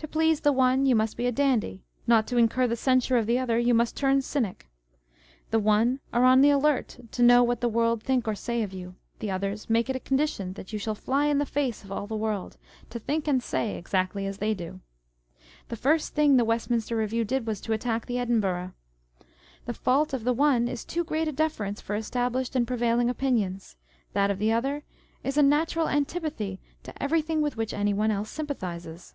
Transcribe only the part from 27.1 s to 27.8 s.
On the Jealousy and the Spleen of Party. 537 thing with which